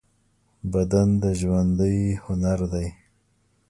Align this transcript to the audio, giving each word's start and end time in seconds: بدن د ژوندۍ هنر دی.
بدن 0.73 1.09
د 1.21 1.23
ژوندۍ 1.39 1.99
هنر 2.23 2.59
دی. 2.73 2.87